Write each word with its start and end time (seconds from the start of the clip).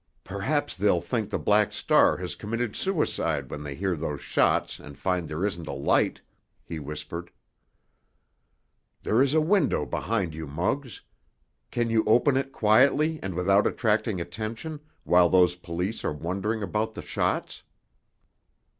"Perhaps 0.23 0.77
they'll 0.77 0.99
think 0.99 1.29
the 1.29 1.37
Black 1.37 1.71
Star 1.71 2.17
has 2.17 2.33
committed 2.35 2.75
suicide 2.75 3.51
when 3.51 3.61
they 3.61 3.75
hear 3.75 3.95
those 3.95 4.19
shots 4.19 4.79
and 4.79 4.97
find 4.97 5.27
there 5.27 5.45
isn't 5.45 5.67
a 5.67 5.73
light," 5.73 6.19
he 6.65 6.79
whispered. 6.79 7.29
"There 9.03 9.21
is 9.21 9.35
a 9.35 9.41
window 9.41 9.85
behind 9.85 10.33
you, 10.33 10.47
Muggs. 10.47 11.01
Can 11.69 11.91
you 11.91 12.03
open 12.07 12.35
it 12.35 12.51
quietly 12.51 13.19
and 13.21 13.35
without 13.35 13.67
attracting 13.67 14.19
attention, 14.19 14.79
while 15.03 15.29
those 15.29 15.53
police 15.53 16.03
are 16.03 16.11
wondering 16.11 16.63
about 16.63 16.95
the 16.95 17.03
shots?" 17.03 17.61